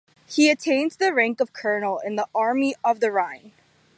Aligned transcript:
He 0.27 0.49
attained 0.49 0.93
the 0.93 1.13
rank 1.13 1.39
of 1.39 1.53
colonel 1.53 1.99
in 1.99 2.15
the 2.15 2.27
Army 2.33 2.73
of 2.83 3.01
the 3.01 3.11
Rhine. 3.11 3.51